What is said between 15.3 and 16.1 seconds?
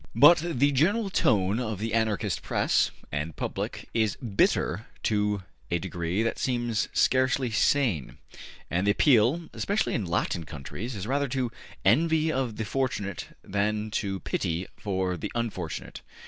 unfortunate.